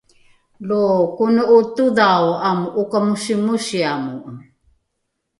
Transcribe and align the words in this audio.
lo 0.67 0.81
kone’o 1.15 1.57
todhao 1.75 2.29
amo’okamosimosiamo’o 2.49 4.21